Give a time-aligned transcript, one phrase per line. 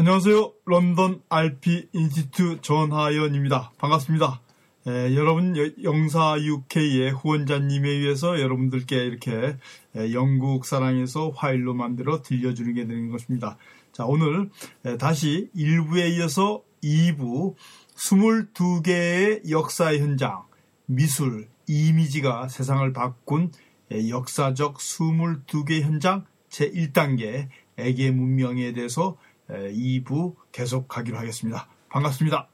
[0.00, 0.54] 안녕하세요.
[0.64, 3.72] 런던 RP 인스튜트 전하연입니다.
[3.76, 4.40] 반갑습니다.
[4.86, 9.58] 에, 여러분 영사 UK의 후원자님에 의해서 여러분들께 이렇게
[9.94, 13.58] 에, 영국 사랑에서 화일로 만들어 들려주는 게 되는 것입니다.
[13.92, 14.48] 자 오늘
[14.86, 17.56] 에, 다시 1부에 이어서 2부
[17.94, 20.44] 22개의 역사의 현장
[20.86, 23.52] 미술 이미지가 세상을 바꾼
[23.92, 29.18] 역사적 22개 현장 제1단계 애계 문명에 대해서
[29.50, 31.68] 2부 계속하기로 하겠습니다.
[31.88, 32.48] 반갑습니다.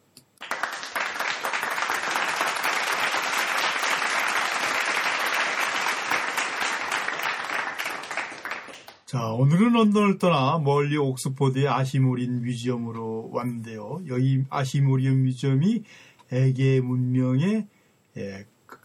[9.06, 14.02] 자, 오늘은 런던을 떠나 멀리 옥스포드의 아시모리언 뮤지엄으로 왔는데요.
[14.08, 15.84] 여기 아시모리언 뮤지엄이
[16.32, 17.68] 에게 문명의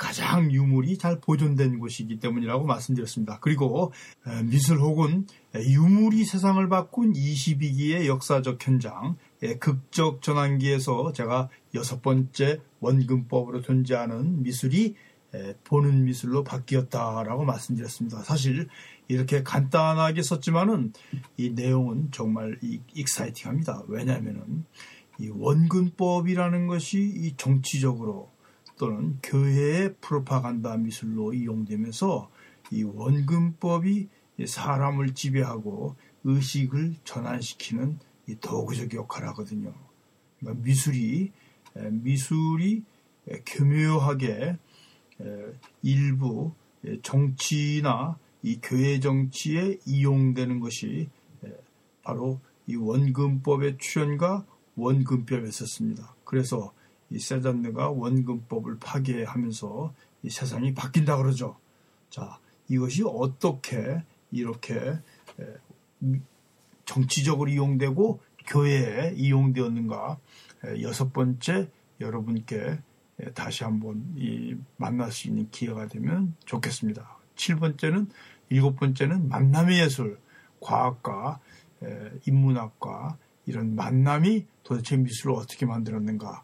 [0.01, 3.37] 가장 유물이 잘 보존된 곳이기 때문이라고 말씀드렸습니다.
[3.39, 3.93] 그리고
[4.45, 9.15] 미술 혹은 유물이 세상을 바꾼 22기의 역사적 현장,
[9.59, 14.95] 극적 전환기에서 제가 여섯 번째 원근법으로 존재하는 미술이
[15.65, 18.23] 보는 미술로 바뀌었다라고 말씀드렸습니다.
[18.23, 18.69] 사실
[19.07, 20.93] 이렇게 간단하게 썼지만은
[21.37, 22.57] 이 내용은 정말
[22.95, 23.83] 익사이팅합니다.
[23.87, 24.65] 왜냐하면은
[25.19, 28.31] 이 원근법이라는 것이 이 정치적으로
[28.81, 32.31] 또는 교회의 프로파간다 미술로 이용되면서
[32.71, 34.07] 이 원근법이
[34.43, 37.99] 사람을 지배하고 의식을 전환시키는
[38.39, 39.71] 도구적 역할을 하거든요.
[40.39, 41.31] 그러니까 미술이
[41.91, 42.83] 미술이
[43.45, 44.57] 교묘하게
[45.83, 46.51] 일부
[47.03, 51.07] 정치나 이 교회 정치에 이용되는 것이
[52.01, 54.43] 바로 이 원근법의 출현과
[54.75, 56.15] 원근법에 있었습니다.
[56.23, 56.73] 그래서
[57.11, 61.57] 이 세잔느가 원근법을 파괴하면서 이 세상이 바뀐다 그러죠.
[62.09, 64.01] 자, 이것이 어떻게
[64.31, 64.97] 이렇게
[66.85, 70.17] 정치적으로 이용되고 교회에 이용되었는가
[70.81, 71.69] 여섯 번째
[71.99, 72.79] 여러분께
[73.33, 74.15] 다시 한번
[74.77, 77.17] 만날 수 있는 기회가 되면 좋겠습니다.
[77.35, 78.07] 7번째는
[78.49, 80.19] 일곱 번째는 만남의 예술,
[80.59, 81.39] 과학과
[82.25, 86.43] 인문학과 이런 만남이 도대체 미술을 어떻게 만들었는가.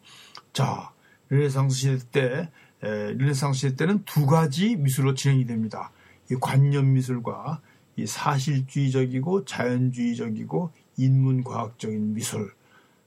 [0.53, 0.91] 자,
[1.30, 5.91] 르네상스 시대 때, 르네상스 시대 때는 두 가지 미술로 진행이 됩니다.
[6.31, 7.62] 이 관념 미술과
[7.96, 12.53] 이 사실주의적이고 자연주의적이고 인문과학적인 미술.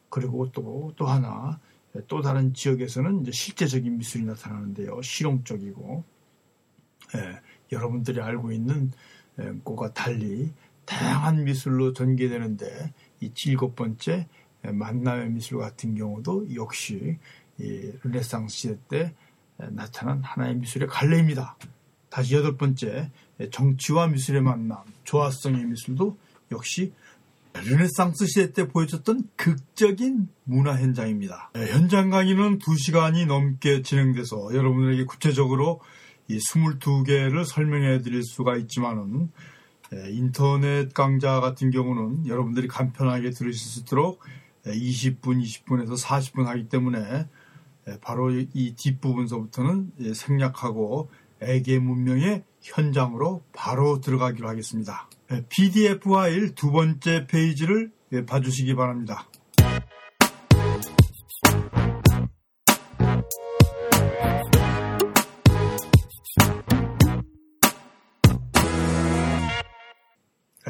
[0.08, 1.60] 그리고 또, 또 하나,
[2.08, 5.02] 또 다른 지역에서는 이제 실제적인 미술이 나타나는데요.
[5.02, 6.04] 실용적이고,
[7.16, 7.40] 예,
[7.72, 8.92] 여러분들이 알고 있는
[9.64, 10.52] 것과 달리
[10.84, 14.28] 다양한 미술로 전개되는데 이 일곱 번째
[14.62, 17.18] 만남의 미술 같은 경우도 역시
[17.58, 19.14] 이 르네상스 시대 때
[19.70, 21.56] 나타난 하나의 미술의 갈래입니다.
[22.08, 23.10] 다시 여덟 번째
[23.50, 26.16] 정치와 미술의 만남, 조화성의 미술도
[26.52, 26.92] 역시
[27.52, 31.50] 르네상스 시대 때 보여줬던 극적인 문화 현장입니다.
[31.54, 35.80] 현장 강의는 2시간이 넘게 진행돼서 여러분에게 구체적으로
[36.28, 39.30] 이 22개를 설명해 드릴 수가 있지만은
[40.12, 44.22] 인터넷 강좌 같은 경우는 여러분들이 간편하게 들으실 수 있도록
[44.64, 47.26] 20분, 20분에서 40분 하기 때문에
[48.00, 51.10] 바로 이 뒷부분서부터는 생략하고
[51.40, 55.08] 애계 문명의 현장으로 바로 들어가기로 하겠습니다.
[55.48, 57.90] PDF 파일 두 번째 페이지를
[58.26, 59.26] 봐주시기 바랍니다.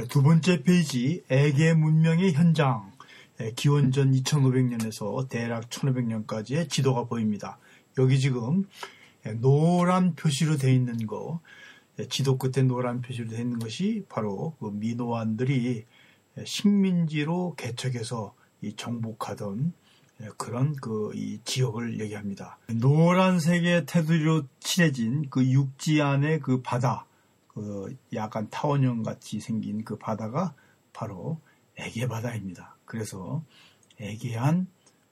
[0.08, 2.92] 두 번째 페이지 애계 문명의 현장
[3.56, 7.58] 기원전 2500년에서 대략 1500년까지의 지도가 보입니다.
[7.98, 8.64] 여기 지금
[9.40, 11.40] 노란 표시로 되어 있는 거
[12.08, 15.84] 지도 끝에 노란 표시로 되어 있는 것이 바로 그 미노안들이
[16.44, 19.72] 식민지로 개척해서 이 정복하던
[20.36, 22.58] 그런 그 이 지역을 얘기합니다.
[22.68, 27.06] 노란색의 테두리로 칠해진 그 육지 안의 그 바다,
[27.48, 30.54] 그 약간 타원형 같이 생긴 그 바다가
[30.92, 31.40] 바로
[31.76, 32.76] 에게 바다입니다.
[32.90, 33.44] 그래서
[34.00, 34.66] 애기한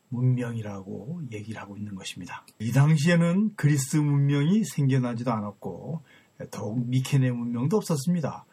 [0.09, 2.45] 문명이라고 얘기를 하고 있는 것입니다.
[2.59, 6.03] 이 당시에는 그리스 문명이 생겨나지도 않았고
[6.51, 8.47] 더욱 미케네 문명도 없었습니다.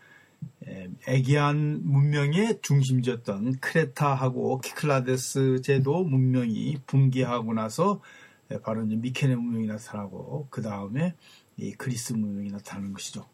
[1.08, 8.02] 에게안 문명의 중심지였던 크레타하고 키클라데스 제도 문명이 붕괴하고 나서
[8.62, 11.16] 바로 이제 미케네 문명이 나타나고 그 다음에
[11.58, 13.26] 이 그리스 문명이 나타나는 것이죠.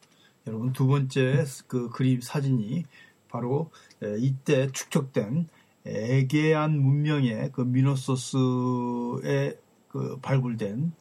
[0.47, 2.85] 여러분 두 번째 그 그림 사진이
[3.27, 3.71] 바로
[4.19, 5.49] 이때 축적된
[5.85, 9.57] 에게안 문명의 그 미노소스에
[9.87, 10.93] 그 발굴된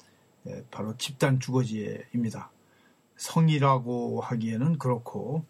[0.71, 2.50] 바로 집단 주거지입니다.
[3.17, 5.44] 성이라고 하기에는 그렇고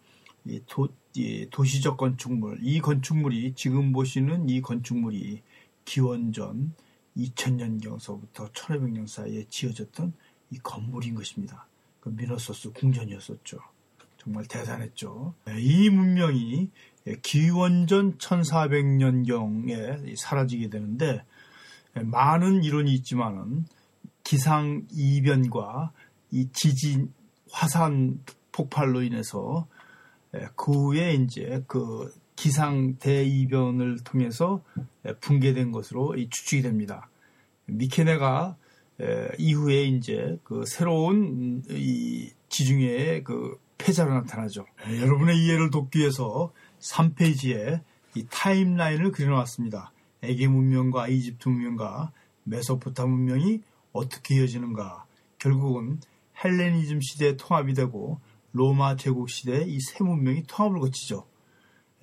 [0.45, 5.41] 이 도, 이 도시적 건축물, 이 건축물이 지금 보시는 이 건축물이
[5.85, 6.73] 기원전
[7.15, 10.13] 2000년경서부터 1500년 사이에 지어졌던
[10.51, 11.67] 이 건물인 것입니다.
[11.99, 13.59] 그 미노소스 궁전이었었죠.
[14.17, 15.33] 정말 대단했죠.
[15.45, 16.69] 네, 이 문명이
[17.21, 21.23] 기원전 1400년경에 사라지게 되는데
[21.93, 23.65] 많은 이론이 있지만은
[24.23, 25.91] 기상 이변과
[26.31, 27.11] 이 지진
[27.51, 28.19] 화산
[28.51, 29.67] 폭발로 인해서
[30.55, 34.63] 그 후에 이제 그 기상 대이변을 통해서
[35.19, 37.09] 붕괴된 것으로 추측이 됩니다.
[37.65, 38.55] 미케네가
[39.37, 44.65] 이후에 이제 그 새로운 이 지중해의 그 패자로 나타나죠.
[44.99, 47.81] 여러분의 이해를 돕기 위해서 3페이지에
[48.15, 49.91] 이 타임라인을 그려놨습니다.
[50.23, 52.11] 에게 문명과 이집트 문명과
[52.43, 53.61] 메소포타 문명이
[53.93, 55.05] 어떻게 이어지는가.
[55.39, 55.99] 결국은
[56.43, 58.19] 헬레니즘 시대의 통합이 되고
[58.51, 61.25] 로마 제국 시대의 이세 문명이 통합을 거치죠.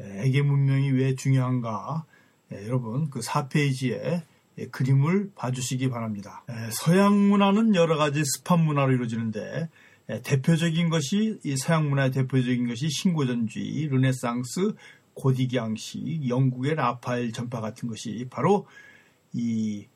[0.01, 2.05] 에게 문명이 왜 중요한가?
[2.53, 4.23] 여러분 그 4페이지에
[4.71, 6.45] 그림을 봐주시기 바랍니다.
[6.73, 9.69] 서양 문화는 여러 가지 습한 문화로 이루어지는데
[10.09, 14.75] 대표적인 것이 이 서양 문화의 대표적인 것이 신고전주의, 르네상스,
[15.15, 18.67] 고딕 양식, 영국의 라파엘 전파 같은 것이 바로
[19.33, 19.87] 이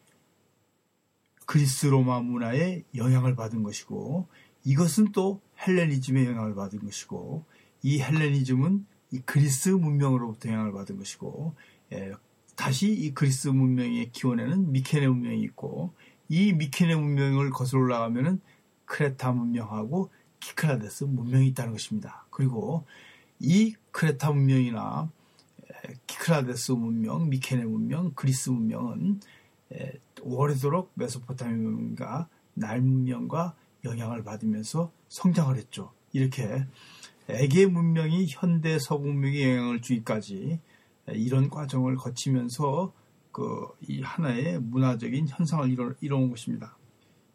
[1.46, 4.28] 그리스 로마 문화의 영향을 받은 것이고
[4.64, 7.44] 이것은 또 헬레니즘의 영향을 받은 것이고
[7.82, 11.54] 이 헬레니즘은 이 그리스 문명으로부터 영향을 받은 것이고
[11.92, 12.12] 예,
[12.54, 15.92] 다시 이 그리스 문명의 기원에는 미케네 문명이 있고
[16.28, 18.40] 이 미케네 문명을 거슬러 올라가면은
[18.92, 22.26] 크레타 문명하고 키클라데스 문명이 있다는 것입니다.
[22.30, 22.84] 그리고
[23.40, 25.10] 이 크레타 문명이나
[26.06, 29.20] 키클라데스 문명, 미케네 문명, 그리스 문명은
[30.20, 33.54] 오래도록 메소포타미아 문명과 나일 문명과
[33.84, 35.92] 영향을 받으면서 성장을 했죠.
[36.12, 36.66] 이렇게
[37.28, 40.60] 에게 문명이 현대 서구 문명에 영향을 주기까지
[41.08, 42.92] 이런 과정을 거치면서
[43.32, 46.76] 그 이 하나의 문화적인 현상을 이뤄, 이뤄온 것입니다.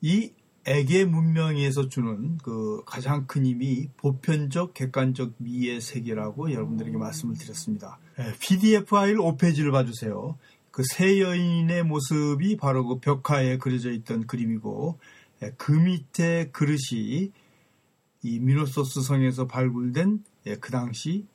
[0.01, 0.31] 이
[0.69, 7.99] 에게 문명에서 주는 그 가장 큰 힘이 보편적 객관적 미의 세계라고 여러분들에게 말씀을 드렸습니다.
[8.39, 10.37] PDF 파일 5페이지를 봐주세요.
[10.71, 14.99] 그 세 여인의 모습이 바로 그 벽화에 그려져 있던 그림이고
[15.55, 17.31] 그 밑에 그릇이
[18.21, 20.23] 이 미노소스 성에서 발굴된
[20.59, 21.25] 그 당시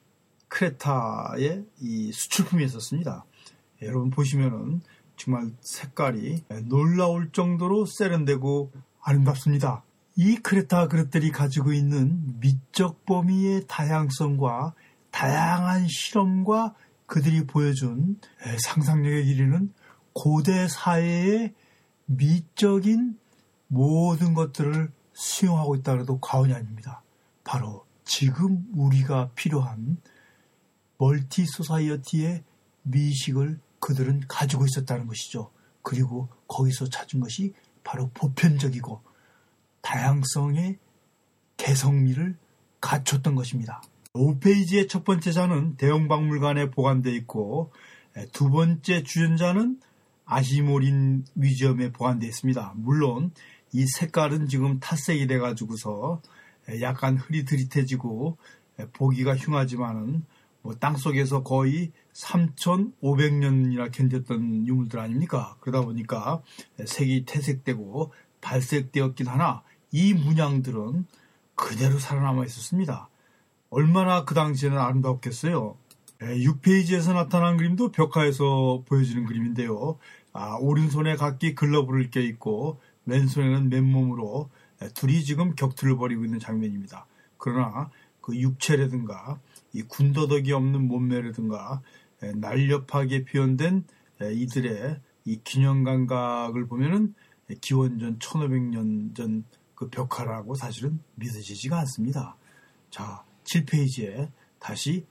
[0.49, 3.25] 크레타의 이 수출품이었었습니다.
[3.81, 4.82] 여러분 보시면은
[5.17, 8.70] 정말 색깔이 놀라울 정도로 세련되고
[9.02, 9.84] 아름답습니다.
[10.16, 14.75] 이 크레타 그릇들이 가지고 있는 미적 범위의 다양성과
[15.10, 16.75] 다양한 실험과
[17.06, 18.19] 그들이 보여준
[18.64, 19.72] 상상력의 길이는
[20.12, 21.52] 고대 사회의
[22.06, 23.19] 미적인
[23.69, 27.02] 모든 것들을 수용하고 있다 해도 과언이 아닙니다.
[27.44, 29.99] 바로 지금 우리가 필요한
[30.99, 32.44] 멀티 소사이어티의
[32.82, 35.50] 미식을 그들은 가지고 있었다는 것이죠.
[35.82, 37.54] 그리고 거기서 찾은 것이
[37.84, 39.00] 바로 보편적이고
[39.81, 40.79] 다양성의
[41.56, 42.37] 개성미를
[42.81, 43.82] 갖췄던 것입니다.
[44.14, 47.73] 5페이지의 첫 번째 자는 대형 박물관에 보관되어 있고
[48.33, 49.80] 두 번째 주전자는
[50.25, 52.75] 아시모린 뮤지엄에 보관되어 있습니다.
[52.76, 53.33] 물론
[53.73, 56.21] 이 색깔은 지금 탈색이 돼가지고서
[56.80, 58.37] 약간 흐릿흐릿해지고
[58.92, 60.25] 보기가 흉하지만은
[60.62, 65.57] 뭐 땅속에서 거의 3,500년이나 견뎠던 유물들 아닙니까?
[65.61, 66.42] 그러다 보니까
[66.85, 71.07] 색이 퇴색되고 발색되었긴 하나 이 문양들은
[71.54, 73.09] 그대로 살아남아 있었습니다.
[73.71, 75.76] 얼마나 그 당시에는 아름다웠겠어요.
[76.21, 79.99] 6페이지에서 나타난 그림도 벽화에서 보여지는 그림인데요.
[80.33, 84.50] 아, 오른손에 각기 글러브를 껴있고 왼손에는 맨몸으로
[84.95, 87.07] 둘이 지금 격투를 벌이고 있는 장면입니다.
[87.38, 87.90] 그러나
[88.21, 89.40] 그 육체라든가
[89.73, 91.83] 이 군더더기 없는 몸매라든가
[92.37, 93.85] 날렵하게 표현된
[94.21, 97.14] 이들의 이 균형 감각을 보면은
[97.61, 99.45] 기원전 1500년 전
[99.83, 102.37] 그 벽화라고 사실은 믿어지지가 않습니다.
[102.91, 105.05] 자, 7페이지에 다시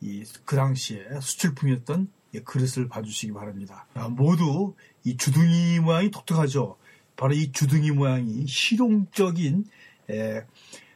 [0.00, 2.08] 이 그 당시에 수출품이었던
[2.42, 3.86] 그릇을 봐주시기 바랍니다.
[4.16, 6.78] 모두 이 주둥이 모양이 독특하죠.
[7.16, 9.66] 바로 이 주둥이 모양이 실용적인
[10.08, 10.46] 에,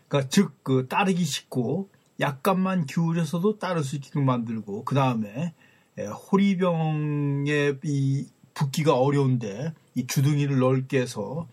[0.09, 1.91] 그러니까 즉 그 따르기 쉽고
[2.21, 5.55] 약간만 기울여서도 따를 수 있게끔 만들고 그 다음에
[5.99, 11.49] 호리병에 이 붓기가 어려운데 이 주둥이를 넓게 해서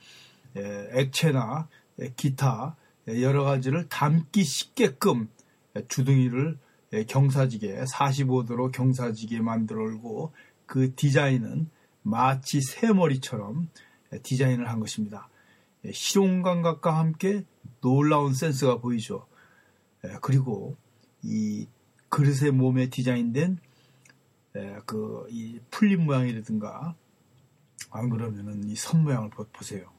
[0.56, 1.68] 액체나
[2.16, 2.76] 기타
[3.08, 5.30] 여러 가지를 담기 쉽게끔
[5.88, 6.58] 주둥이를
[7.08, 10.34] 경사지게 45도로 경사지게 만들고
[10.66, 11.70] 그 디자인은
[12.04, 13.70] 마치 새머리처럼
[14.24, 15.30] 디자인을 한 것입니다.
[15.94, 17.44] 실용 감각과 함께
[17.82, 19.26] 놀라운 센스가 보이죠.
[20.06, 20.78] 예, 그리고
[21.24, 21.68] 이
[22.10, 23.58] 그릇의 몸에 디자인된
[24.86, 26.96] 그 이 풀림 모양이라든가
[27.90, 29.90] 안 그러면은 이 선 모양을 보세요.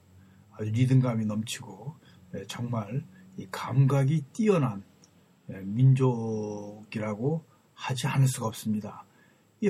[0.52, 1.94] 아주 리듬감이 넘치고
[2.48, 3.04] 정말
[3.38, 4.84] 이 감각이 뛰어난
[5.46, 7.44] 민족이라고
[7.74, 9.04] 하지 않을 수가 없습니다.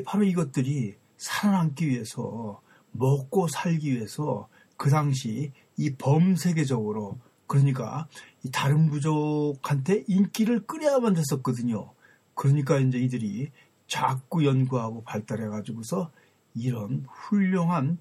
[0.04, 2.60] 바로 이것들이 살아남기 위해서
[2.90, 7.18] 먹고 살기 위해서 그 당시 이 범세계적으로
[7.52, 8.08] 그러니까
[8.44, 11.92] 이 다른 부족한테 인기를 끌어야만 됐었거든요.
[12.34, 13.50] 그러니까 이제 이들이
[13.86, 16.10] 자꾸 연구하고 발달해 가지고서
[16.54, 17.98] 이런 훌륭한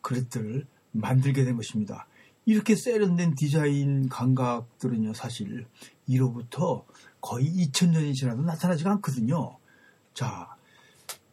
[0.00, 2.06] 그릇들을 만들게 된 것입니다.
[2.46, 5.66] 이렇게 세련된 디자인 감각들은요, 사실
[6.06, 6.84] 이로부터
[7.20, 9.56] 거의 2000년이 지나도 나타나지가 않거든요.
[10.14, 10.54] 자,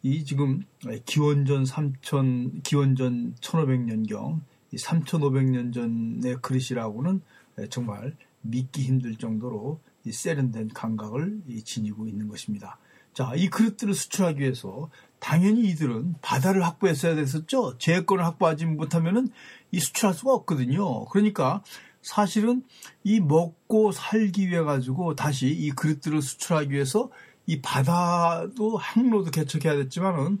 [0.02, 0.64] 이 지금
[1.06, 4.40] 기원전 3000, 기원전 1500년경,
[4.76, 7.22] 3500년 전의 그릇이라고는
[7.70, 12.78] 정말 믿기 힘들 정도로 세련된 감각을 지니고 있는 것입니다.
[13.12, 17.76] 자, 이 그릇들을 수출하기 위해서 당연히 이들은 바다를 확보했어야 됐었죠.
[17.78, 19.28] 제해권을 확보하지 못하면은
[19.72, 21.04] 이 수출할 수가 없거든요.
[21.06, 21.62] 그러니까
[22.02, 22.62] 사실은
[23.04, 27.10] 이 먹고 살기 위해 가지고 다시 이 그릇들을 수출하기 위해서
[27.46, 30.40] 이 바다도 항로도 개척해야 됐지만은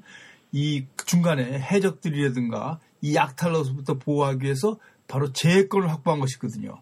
[0.52, 4.78] 이 중간에 해적들이라든가 이 약탈로서부터 보호하기 위해서
[5.08, 6.80] 바로 제해권을 확보한 것이거든요.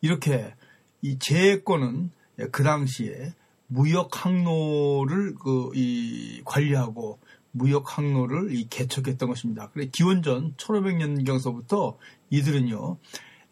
[0.00, 0.54] 이렇게
[1.02, 2.10] 이 제해권은
[2.50, 3.34] 그 당시에
[3.66, 7.18] 무역 항로를 그 이 관리하고
[7.52, 9.70] 무역 항로를 이 개척했던 것입니다.
[9.70, 11.96] 그래 기원전 1500년경서부터
[12.30, 12.98] 이들은요,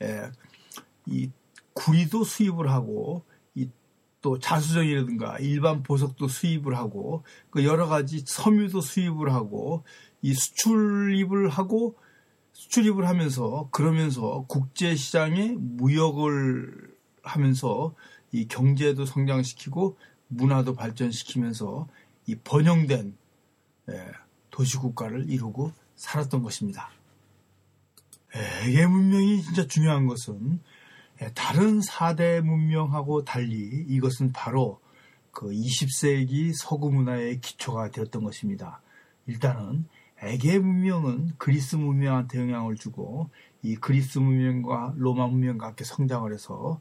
[0.02, 0.30] 에,
[1.06, 1.30] 이
[1.74, 3.24] 구리도 수입을 하고
[4.20, 9.84] 또 자수정이라든가 일반 보석도 수입을 하고 그 여러 가지 섬유도 수입을 하고
[10.22, 11.96] 이 수출입을 하고
[12.52, 17.94] 수출입을 하면서 그러면서 국제 시장에 무역을 하면서
[18.32, 19.96] 이 경제도 성장시키고
[20.28, 21.88] 문화도 발전시키면서
[22.26, 23.16] 이 번영된
[23.90, 24.06] 예,
[24.50, 26.90] 도시국가를 이루고 살았던 것입니다.
[28.34, 30.60] 에게 문명이 진짜 중요한 것은
[31.22, 34.80] 예, 다른 4대 문명하고 달리 이것은 바로
[35.30, 38.80] 그 20세기 서구 문화의 기초가 되었던 것입니다.
[39.26, 39.86] 일단은
[40.22, 43.30] 에게 문명은 그리스 문명한테 영향을 주고
[43.62, 46.80] 이 그리스 문명과 로마 문명과 함께 성장을 해서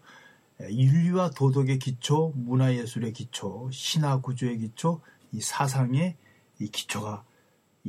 [0.61, 5.01] 예, 윤리와 도덕의 기초, 문화예술의 기초, 신화 구조의 기초,
[5.31, 6.15] 이 사상의
[6.59, 7.23] 이 기초가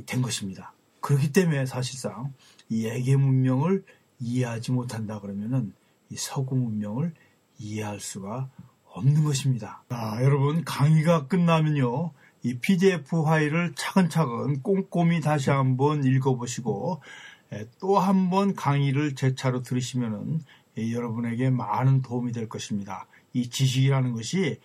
[0.04, 0.74] 된 것입니다.
[1.00, 2.34] 그렇기 때문에 사실상
[2.68, 3.84] 이 에게 문명을
[4.20, 5.72] 이해하지 못한다 그러면은
[6.10, 7.14] 이 서구 문명을
[7.58, 8.50] 이해할 수가
[8.84, 9.82] 없는 것입니다.
[9.88, 12.12] 자, 여러분 강의가 끝나면요.
[12.42, 17.02] 이 PDF 파일을 차근차근 꼼꼼히 다시 한번 읽어보시고
[17.80, 20.40] 또 한 번 강의를 제 차로 들으시면은
[20.76, 23.06] 여러분에게 많은 도움이 될 것입니다.
[23.32, 24.60] 이 지식이라는 것이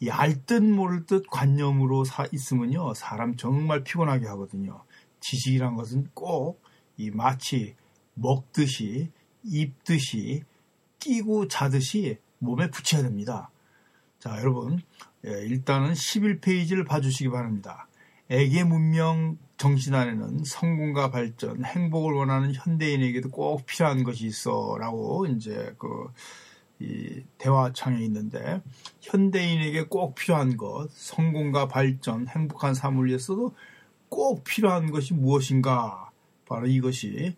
[0.00, 4.82] 이 알듯 모를 듯 관념으로 사 있으면요 사람 정말 피곤하게 하거든요.
[5.20, 6.66] 지식이란 것은 꼭
[6.98, 7.74] 이 마치
[8.14, 9.10] 먹듯이
[9.44, 10.42] 입듯이
[10.98, 13.50] 끼고 자듯이 몸에 붙여야 됩니다.
[14.18, 17.88] 자, 여러분, 예, 일단은 11페이지를 봐주시기 바랍니다.
[18.28, 26.08] 애계 문명 정신 안에는 성공과 발전, 행복을 원하는 현대인에게도 꼭 필요한 것이 있어라고 이제 그
[26.78, 28.60] 이 대화창에 있는데
[29.00, 33.54] 현대인에게 꼭 필요한 것, 성공과 발전, 행복한 삶을 위해서도
[34.10, 36.10] 꼭 필요한 것이 무엇인가?
[36.46, 37.34] 바로 이것이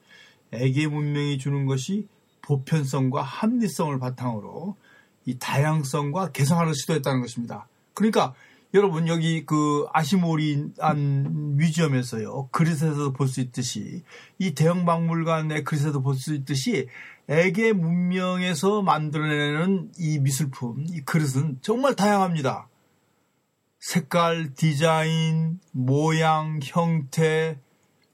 [0.51, 2.09] 애계 문명이 주는 것이
[2.43, 4.77] 보편성과 합리성을 바탕으로
[5.25, 7.69] 이 다양성과 개성화를 시도했다는 것입니다.
[7.99, 8.33] 그러니까
[8.75, 14.05] 여러분 여기 그 아시모리안 뮤지엄에서요 그릇에서 볼 수 있듯이
[14.39, 16.87] 이 대형 박물관의 그릇에서 볼 수 있듯이
[17.29, 22.69] 애계 문명에서 만들어내는 이 미술품 이 그릇은 정말 다양합니다.
[23.81, 27.59] 색깔, 디자인, 모양, 형태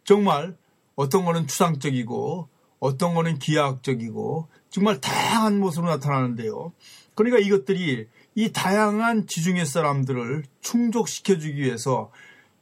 [0.04, 0.56] 정말
[0.96, 2.48] 어떤 거는 추상적이고
[2.80, 6.72] 어떤 거는 기하학적이고 정말 다양한 모습으로 나타나는데요.
[7.14, 12.10] 그러니까 이것들이 이 다양한 지중해 사람들을 충족시켜주기 위해서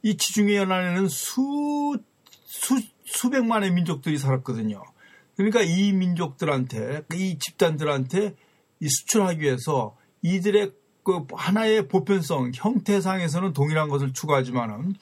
[0.01, 1.97] 이 지중해 연안에는 수,
[2.45, 4.83] 수, 수백만의 민족들이 살았거든요.
[5.35, 8.35] 그러니까 이 민족들한테, 이 집단들한테
[8.79, 14.95] 이 수출하기 위해서 이들의 그 하나의 보편성, 형태상에서는 동일한 것을 추구하지만은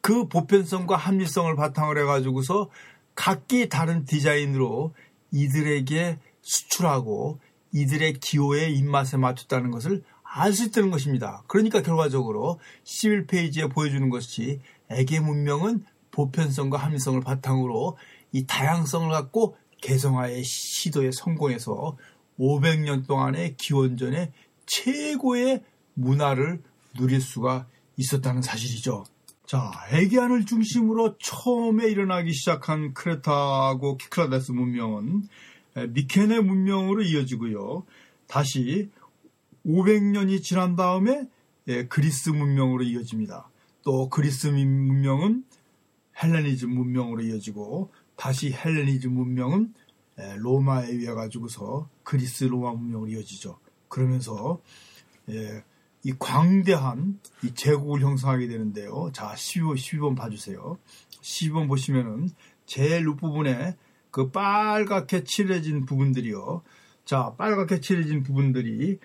[0.00, 2.70] 그 보편성과 합리성을 바탕으로 해가지고서
[3.14, 4.94] 각기 다른 디자인으로
[5.32, 7.40] 이들에게 수출하고
[7.72, 10.02] 이들의 기호의 입맛에 맞췄다는 것을
[10.38, 11.42] 알 수 있다는 것입니다.
[11.46, 17.96] 그러니까 결과적으로 11페이지에 보여주는 것이 애계 문명은 보편성과 합리성을 바탕으로
[18.32, 21.96] 이 다양성을 갖고 개성화의 시도에 성공해서
[22.38, 24.32] 500년 동안의 기원전의
[24.66, 25.62] 최고의
[25.94, 26.62] 문화를
[26.96, 29.04] 누릴 수가 있었다는 사실이죠.
[29.46, 35.28] 자, 에게안을 중심으로 처음에 일어나기 시작한 크레타하고 키클라데스 문명은
[35.90, 37.84] 미케네 문명으로 이어지고요.
[38.26, 38.90] 다시
[39.66, 41.28] 500년이 지난 다음에
[41.88, 43.48] 그리스 문명으로 이어집니다.
[43.82, 45.44] 또 그리스 문명은
[46.22, 49.74] 헬레니즘 문명으로 이어지고 다시 헬레니즘 문명은
[50.38, 53.58] 로마에 의해 가지고서 그리스 로마 문명으로 이어지죠.
[53.88, 54.60] 그러면서
[55.28, 59.10] 이 광대한 이 제국을 형성하게 되는데요.
[59.12, 60.78] 자, 12번, 12번 봐주세요.
[61.20, 62.30] 12번 보시면은
[62.64, 63.76] 제일 윗부분에
[64.16, 66.62] 그 빨갛게 칠해진 부분들이요.
[67.04, 68.98] 자, 빨갛게 칠해진 부분들이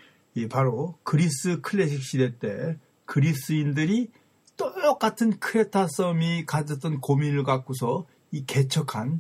[0.49, 4.09] 바로 그리스 클래식 시대 때 그리스인들이
[4.55, 9.19] 똑같은 크레타 섬이 가졌던 고민을 갖고서 이 개척한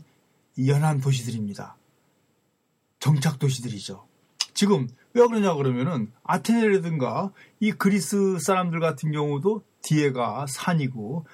[0.65, 1.75] 연안 도시들입니다.
[2.99, 4.07] 정착 도시들이죠.
[4.53, 11.25] 지금 왜 그러냐 그러면은 아테네라든가 이 그리스 사람들 같은 경우도 뒤에가 산이고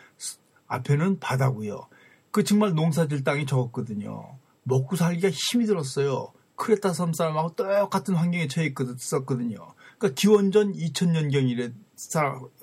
[0.66, 1.88] 앞에는 바다고요.
[2.32, 4.37] 그 정말 농사질 땅이 적었거든요.
[4.68, 6.34] 먹고 살기가 힘이 들었어요.
[6.56, 9.74] 크레타 섬 사람하고 똑같은 환경에 처해 있었거든요.
[9.98, 11.74] 그러니까 기원전 2000년경이래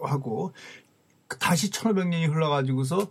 [0.02, 0.52] 하고
[1.40, 3.10] 다시 1500년이 흘러가지고서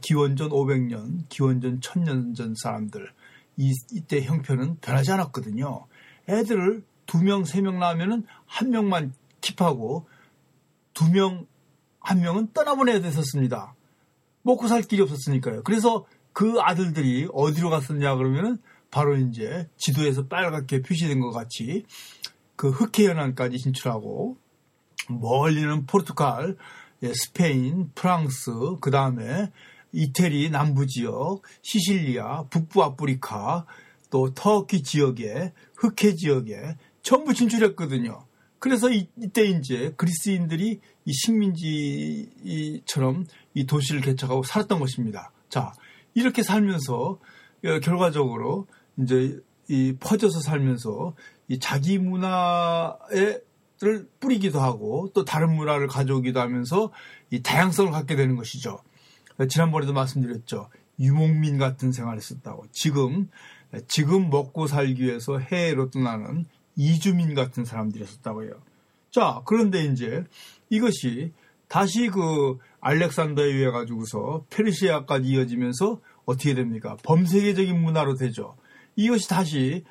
[0.00, 3.10] 기원전 500년, 기원전 1000년 전 사람들
[3.56, 5.86] 이, 이때 형편은 변하지 않았거든요.
[6.28, 10.04] 애들을 두 명, 세명 낳으면은 한 명만 킵하고
[10.94, 11.46] 두 명,
[12.00, 13.74] 한 명은 떠나보내야 됐었습니다.
[14.42, 15.62] 먹고 살 길이 없었으니까요.
[15.64, 16.06] 그래서
[16.38, 18.58] 그 아들들이 어디로 갔었냐 그러면은
[18.92, 21.84] 바로 이제 지도에서 빨갛게 표시된 것 같이
[22.54, 24.36] 그 흑해 연안까지 진출하고
[25.08, 26.56] 멀리는 포르투갈,
[27.02, 29.50] 예, 스페인, 프랑스, 그 다음에
[29.90, 33.66] 이태리 남부 지역, 시실리아, 북부 아프리카,
[34.08, 38.26] 또 터키 지역에 흑해 지역에 전부 진출했거든요.
[38.60, 45.32] 그래서 이, 때 이제 그리스인들이 이 식민지처럼 이 도시를 개척하고 살았던 것입니다.
[45.48, 45.72] 자,
[46.18, 47.18] 이렇게 살면서
[47.64, 48.66] 어, 결과적으로
[48.98, 51.14] 이제 이 퍼져서 살면서
[51.48, 53.42] 이 자기 문화를
[54.20, 56.90] 뿌리기도 하고 또 다른 문화를 가져오기도 하면서
[57.30, 58.80] 이 다양성을 갖게 되는 것이죠.
[59.48, 60.68] 지난번에도 말씀드렸죠.
[60.98, 62.66] 유목민 같은 생활을 했었다고.
[62.72, 63.30] 지금
[63.86, 68.52] 지금 먹고 살기 위해서 해외로 떠나는 이주민 같은 사람들이 있었다고요.
[69.10, 70.24] 자, 그런데 이제
[70.70, 71.32] 이것이
[71.68, 76.98] 다시 그 알렉산더에 의해 가지고서 페르시아까지 이어지면서 어떻게 됩니까?
[77.04, 78.54] 범세계적인 문화로 되죠.
[78.96, 79.82] 이것이 다시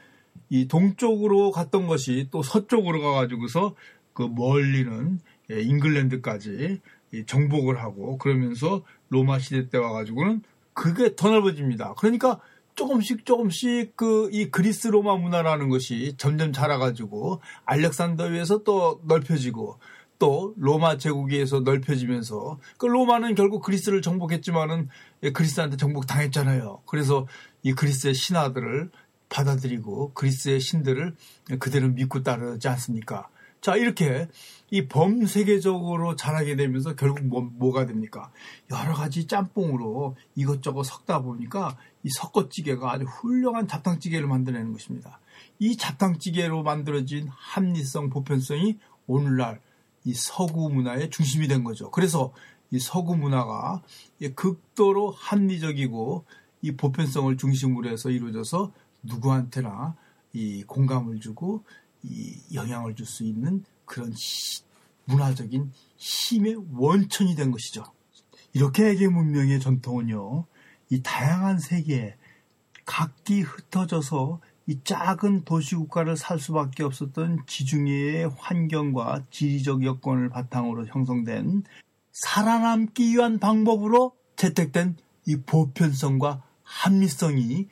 [0.50, 3.74] 이 동쪽으로 갔던 것이 또 서쪽으로 가가지고서
[4.14, 5.20] 그 멀리는
[5.50, 6.80] 예, 잉글랜드까지
[7.26, 11.96] 정복을 하고 그러면서 로마 시대 때 와가지고는 그게 더 넓어집니다.
[11.98, 12.40] 그러니까
[12.76, 19.80] 조금씩 조금씩 그 이 그리스 로마 문화라는 것이 점점 자라가지고 알렉산더에서 또 넓혀지고
[20.20, 24.90] 또 로마 제국에서 넓혀지면서 그 로마는 결국 그리스를 정복했지만은
[25.34, 26.82] 그리스한테 정복 당했잖아요.
[26.86, 27.28] 그래서
[27.64, 28.90] 이 그리스의 신하들을
[29.30, 31.16] 받아들이고 그리스의 신들을
[31.60, 33.30] 그대로 믿고 따르지 않습니까?
[33.62, 34.28] 자, 이렇게
[34.70, 38.32] 이 범세계적으로 자라게 되면서 결국 뭐, 뭐가 됩니까?
[38.72, 45.20] 여러 가지 짬뽕으로 이것저것 섞다 보니까 이 섞어찌개가 아주 훌륭한 잡탕찌개를 만들어내는 것입니다.
[45.60, 48.78] 이 잡탕찌개로 만들어진 합리성, 보편성이
[49.08, 49.60] 오늘날
[50.08, 51.92] 이 서구 문화의 중심이 된 거죠.
[51.92, 52.32] 그래서
[52.72, 53.84] 이 서구 문화가
[54.36, 56.24] 극도로 합리적이고
[56.62, 58.72] 이 보편성을 중심으로 해서 이루어져서
[59.04, 59.96] 누구한테나
[60.32, 61.66] 이 공감을 주고
[62.04, 64.64] 이 영향을 줄 수 있는 그런 시,
[65.06, 67.84] 문화적인 힘의 원천이 된 것이죠.
[68.54, 70.46] 이렇게 세계 문명의 전통은요,
[70.90, 72.16] 이 다양한 세계에
[72.86, 81.64] 각기 흩어져서 이 작은 도시국가를 살 수밖에 없었던 지중해의 환경과 지리적 여건을 바탕으로 형성된
[82.12, 87.70] 살아남기 위한 방법으로 채택된 이 보편성과 합리성이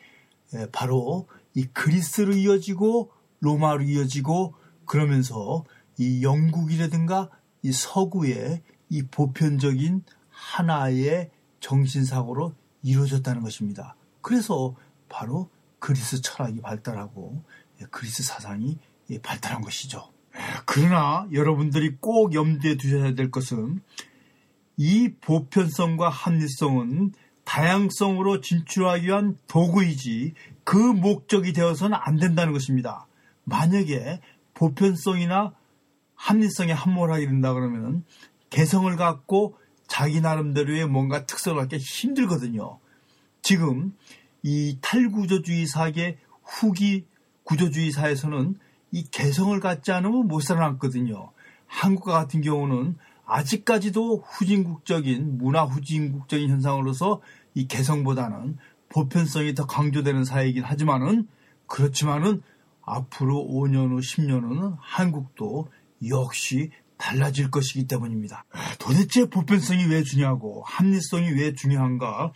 [0.71, 4.53] 바로 이 그리스로 이어지고 로마로 이어지고
[4.85, 5.65] 그러면서
[5.97, 7.29] 이 영국이라든가
[7.61, 12.53] 이 서구의 이 보편적인 하나의 정신사고로
[12.83, 13.95] 이루어졌다는 것입니다.
[14.21, 14.75] 그래서
[15.09, 15.49] 바로
[15.85, 17.43] 그리스 철학이 발달하고
[17.91, 18.79] 그리스 사상이
[19.21, 20.11] 발달한 것이죠.
[20.65, 23.83] 그러나 여러분들이 꼭 염두에 두셔야 될 것은
[24.77, 33.05] 이 보편성과 합리성은 다양성으로 진출하기 위한 도구이지 그 목적이 되어서는 안 된다는 것입니다.
[33.43, 34.21] 만약에
[34.55, 35.53] 보편성이나
[36.15, 38.03] 합리성에 함몰하게 된다 그러면
[38.49, 39.55] 개성을 갖고
[39.87, 42.79] 자기 나름대로의 뭔가 특성을 갖기 힘들거든요.
[43.43, 43.93] 지금
[44.47, 47.07] 이 탈구조주의 사계 후기
[47.45, 48.55] 구조주의 사에서는
[48.91, 51.31] 이 개성을 갖지 않으면 못 살아남거든요.
[51.65, 57.21] 한국과 같은 경우는 아직까지도 후진국적인 문화 후진국적인 현상으로서
[57.55, 58.57] 이 개성보다는
[58.89, 61.27] 보편성이 더 강조되는 사회이긴 하지만은
[61.65, 62.43] 그렇지만은
[62.83, 65.69] 앞으로 5년 후 10년 후는 한국도
[66.07, 68.45] 역시 달라질 것이기 때문입니다.
[68.77, 72.31] 도대체 보편성이 왜 중요하고 합리성이 왜 중요한가?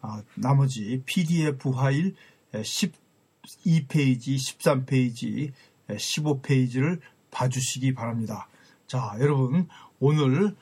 [0.00, 2.14] 아, 나머지 PDF 파일
[2.52, 5.52] 12페이지, 13페이지,
[5.88, 8.48] 15페이지를 봐주시기 바랍니다.
[8.86, 9.68] 자, 여러분
[10.00, 10.54] 오늘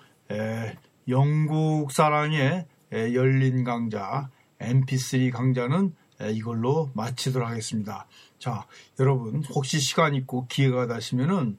[1.09, 5.95] 영국 사랑의 열린 강좌 MP3 강좌는
[6.33, 8.07] 이걸로 마치도록 하겠습니다.
[8.39, 8.67] 자,
[8.99, 11.59] 여러분 혹시 시간 있고 기회가 되시면은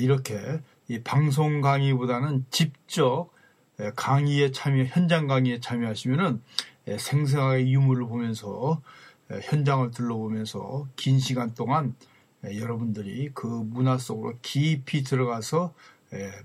[0.00, 0.60] 이렇게
[1.04, 3.30] 방송 강의보다는 직접
[3.96, 6.42] 강의에 참여, 현장 강의에 참여하시면은
[6.86, 8.82] 생생하게 유물을 보면서
[9.30, 11.94] 현장을 둘러보면서 긴 시간 동안
[12.44, 15.72] 여러분들이 그 문화 속으로 깊이 들어가서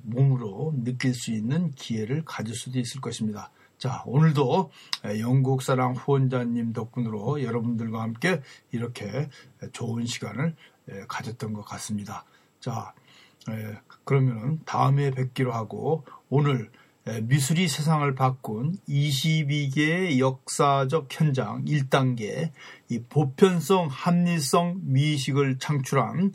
[0.01, 3.51] 몸으로 느낄 수 있는 기회를 가질 수도 있을 것입니다.
[3.77, 4.71] 자, 오늘도
[5.19, 9.29] 영국 사랑 후원자님 덕분으로 여러분들과 함께 이렇게
[9.71, 10.55] 좋은 시간을
[11.07, 12.25] 가졌던 것 같습니다.
[12.59, 12.93] 자,
[14.03, 16.71] 그러면 다음에 뵙기로 하고 오늘
[17.23, 22.51] 미술이 세상을 바꾼 22개의 역사적 현장 1단계
[22.89, 26.33] 이 보편성 합리성 미식을 창출한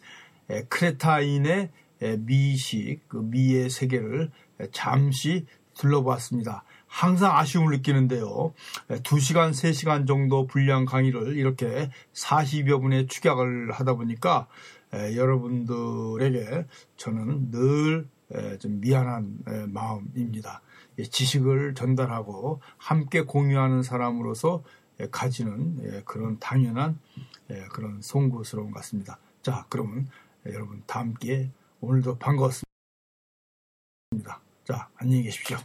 [0.69, 1.71] 크레타인의
[2.19, 4.31] 미식 그 미의 세계를
[4.73, 6.65] 잠시 둘러보았습니다.
[6.87, 8.55] 항상 아쉬움을 느끼는데요.
[8.89, 14.47] 2시간, 3시간 정도 분량 강의를 이렇게 40여 분의 축약을 하다 보니까
[14.93, 18.09] 여러분들에게 저는 늘
[18.59, 20.63] 좀 미안한 마음입니다.
[21.11, 24.63] 지식을 전달하고 함께 공유하는 사람으로서
[25.11, 26.99] 가지는 그런 당연한
[27.73, 29.19] 그런 송구스러운 것 같습니다.
[29.43, 30.09] 자, 그러면
[30.47, 32.65] 여러분 다음 기회 오늘도 반가웠습니다.
[34.65, 35.59] 자, 안녕히 계십시오.